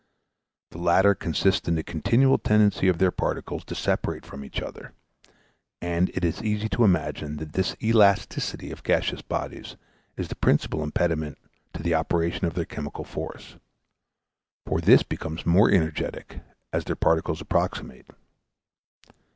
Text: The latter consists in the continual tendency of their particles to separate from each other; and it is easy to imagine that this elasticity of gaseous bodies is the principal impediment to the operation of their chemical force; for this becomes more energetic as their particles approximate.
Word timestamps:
The 0.71 0.79
latter 0.79 1.13
consists 1.13 1.67
in 1.67 1.75
the 1.75 1.83
continual 1.83 2.39
tendency 2.39 2.87
of 2.87 2.97
their 2.97 3.11
particles 3.11 3.63
to 3.65 3.75
separate 3.75 4.25
from 4.25 4.43
each 4.43 4.59
other; 4.59 4.93
and 5.79 6.09
it 6.15 6.23
is 6.25 6.41
easy 6.41 6.67
to 6.69 6.83
imagine 6.83 7.37
that 7.37 7.53
this 7.53 7.75
elasticity 7.83 8.71
of 8.71 8.81
gaseous 8.81 9.21
bodies 9.21 9.75
is 10.17 10.29
the 10.29 10.35
principal 10.35 10.81
impediment 10.81 11.37
to 11.73 11.83
the 11.83 11.93
operation 11.93 12.47
of 12.47 12.55
their 12.55 12.65
chemical 12.65 13.03
force; 13.03 13.57
for 14.65 14.81
this 14.81 15.03
becomes 15.03 15.45
more 15.45 15.69
energetic 15.69 16.41
as 16.73 16.85
their 16.85 16.95
particles 16.95 17.39
approximate. 17.39 18.07